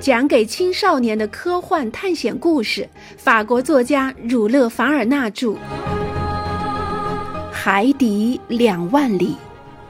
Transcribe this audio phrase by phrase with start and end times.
[0.00, 5.48] 讲给青少年的科幻探险故事，法国作家儒勒·凡尔纳著，
[7.52, 9.32] 《海底两万里》，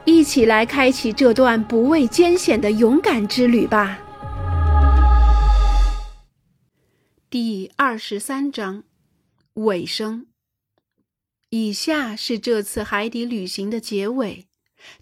[0.05, 3.99] 一起来开启这段不畏艰险的勇敢之旅吧。
[7.29, 8.83] 第二十三章，
[9.53, 10.25] 尾声。
[11.51, 14.47] 以下是这次海底旅行的结尾。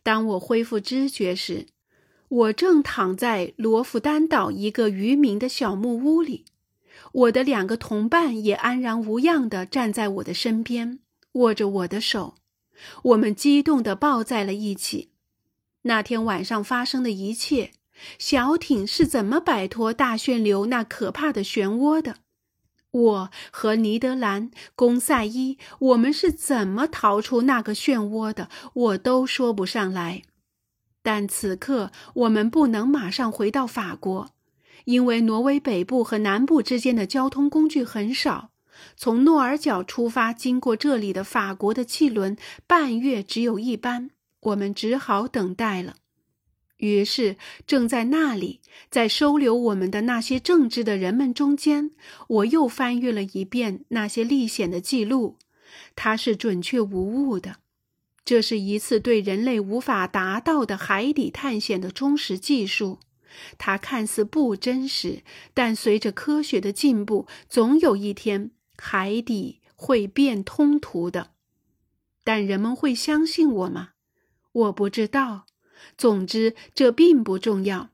[0.03, 1.67] 当我恢复知觉时。
[2.29, 6.45] 我正躺在罗浮丹岛一个渔民的小木屋里，
[7.13, 10.99] 我的两个同伴也安然无恙地站在我的身边，
[11.33, 12.35] 握着我的手，
[13.03, 15.11] 我们激动地抱在了一起。
[15.83, 17.71] 那天晚上发生的一切，
[18.19, 22.17] 小艇是怎么摆脱大旋流那可怕的漩涡的？
[22.91, 28.49] 我和尼德兰、贡赛伊，我们是怎么逃出那个漩涡的？
[28.73, 30.23] 我都说不上来。
[31.07, 34.31] 但此刻我们不能马上回到法国，
[34.83, 38.49] 因为挪威北部和南部之间的交通工具很少。
[38.97, 42.35] 从诺尔角出发经过这里的法国的汽轮，
[42.67, 44.09] 半月只有一班，
[44.41, 45.95] 我们只好等待了。
[46.75, 48.59] 于是，正在那里，
[48.91, 51.91] 在收留我们的那些正直的人们中间，
[52.27, 55.37] 我又翻阅了一遍那些历险的记录，
[55.95, 57.55] 它是准确无误的。
[58.27, 62.99] 这是一次对人类无法达到的海底探险的忠实技术，
[63.57, 71.29] 它看似不真实，但随着科学的进步，总有一天海底会变通途的。
[72.25, 73.91] 但人们会相信我吗？
[74.51, 75.45] 我不知道。
[75.97, 77.91] 总之，这并不重要。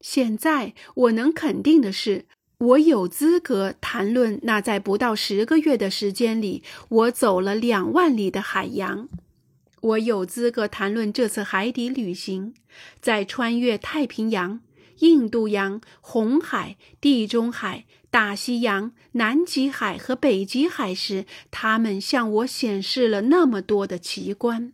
[0.00, 2.26] 现在我能肯定的是，
[2.58, 9.08] 我有资格谈论那在不到十个月的时间里，我走了两万里的海洋。
[9.82, 12.54] 我有资格谈论这次海底旅行，
[13.00, 14.60] 在穿越太平洋、
[15.00, 24.72] 印度洋、红海、地中海、大西洋、南极海和北极海时，他们向我显示了那么多的奇观。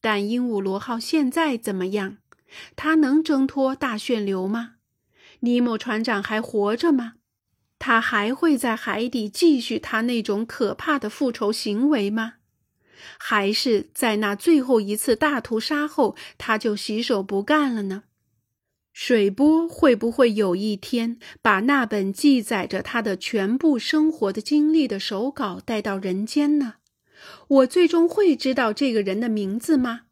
[0.00, 2.16] 但鹦鹉螺号现在怎么样？
[2.74, 4.72] 它能挣脱大旋流吗？
[5.40, 7.12] 尼莫船长还活着吗？
[7.78, 12.34] 他还会在海底继续他那种可怕的复仇行为吗？
[13.18, 18.04] 还是在那最后一次大屠杀后，他就洗手不干了呢？
[18.92, 26.74] 水波会不会有一天把那本记载着他的全部生活的经历的手稿带到人间呢？
[27.48, 30.02] 我最终会知道这个人的名字吗？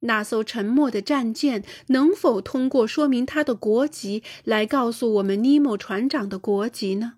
[0.00, 7.14] 那艘沉没的战舰能否通过说明他的国籍来告诉我们尼莫船长的国籍呢？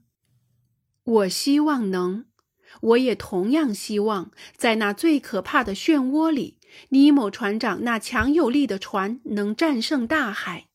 [1.04, 2.24] 我希望能。
[2.80, 6.56] 我也同样希望，在那最可怕的漩涡里，
[6.90, 10.66] 尼莫船长那强有力的船能战胜大海，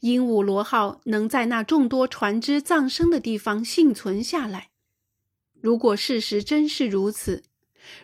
[0.00, 4.68] 鹦鹉螺号能在那众多船只葬身的地方幸存下来。
[5.60, 7.42] 如果事实真是如此，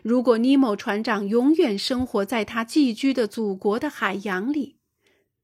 [0.03, 4.75] 如果尼莫船长永远生活在他寄居的祖国的海洋里，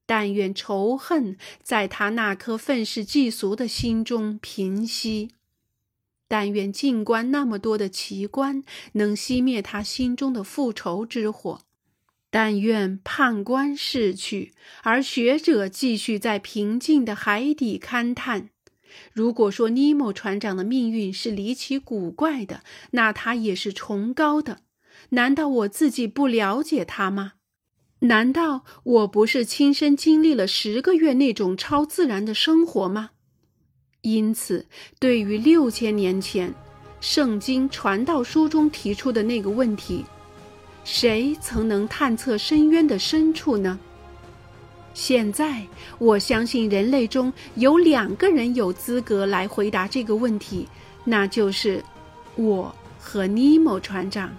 [0.06, 5.32] 但愿仇恨在他那颗愤世嫉俗的心中平息。
[6.34, 8.64] 但愿静观那么多的奇观
[8.94, 11.60] 能熄灭他心中的复仇之火。
[12.32, 14.52] 但愿判官逝去，
[14.82, 18.50] 而学者继续在平静的海底勘探。
[19.12, 24.62] 如果说尼莫船长的命运是离奇古怪的，那他也是崇高的。
[25.10, 27.34] 难道我自己不了解他吗？
[28.00, 33.12] 难道我不是亲身经历了十个月那种超自然的生活吗？
[34.04, 34.66] 因此，
[35.00, 36.50] 对于六千年前
[37.00, 40.06] 《圣经传道书》中提出的那个问题，
[40.84, 43.80] 谁曾能探测深渊的深处呢？
[44.94, 45.66] 现在，
[46.00, 50.68] 我相信人类中有两个人有资格来回答这个问题，
[51.06, 51.82] 那就是
[52.36, 54.30] 我和尼莫船长。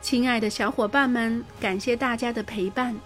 [0.00, 2.96] 亲爱的小伙伴们，感谢大家的陪伴，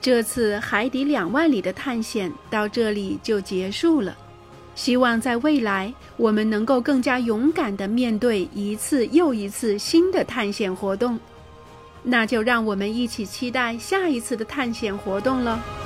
[0.00, 4.18] 这次海底两万里的探险到这里就结束了。
[4.74, 11.18] 希望在未来，我们能够更加勇敢地面对一次又一次新的探险活动。
[12.02, 15.81] 那就让我们一起期待下一次的探险活动了。